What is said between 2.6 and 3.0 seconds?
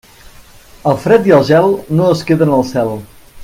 cel.